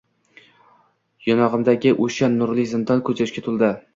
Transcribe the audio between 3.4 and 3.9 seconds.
to’ldi.